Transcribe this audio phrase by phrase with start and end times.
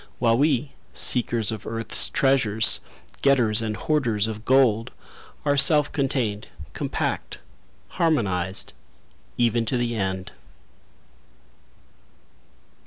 [0.17, 2.79] While we, seekers of earth's treasures
[3.21, 4.89] Getters and hoarders of gold,
[5.45, 7.37] Are self contained, compact,
[7.87, 8.73] harmonized,
[9.37, 10.31] Even to the end.